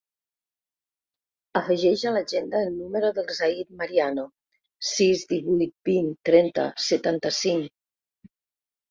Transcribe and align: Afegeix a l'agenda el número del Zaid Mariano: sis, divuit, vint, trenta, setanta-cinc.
Afegeix 1.59 2.05
a 2.11 2.13
l'agenda 2.13 2.61
el 2.67 2.71
número 2.77 3.11
del 3.17 3.27
Zaid 3.39 3.69
Mariano: 3.81 4.23
sis, 4.93 5.21
divuit, 5.33 5.75
vint, 5.91 6.09
trenta, 6.31 6.65
setanta-cinc. 6.87 8.31